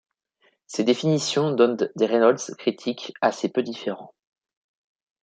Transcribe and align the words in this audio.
Ces 0.65 0.83
définitions 0.83 1.51
donnent 1.51 1.87
des 1.95 2.05
Reynolds 2.07 2.55
critiques 2.57 3.13
assez 3.21 3.49
peu 3.49 3.61
différents. 3.61 4.15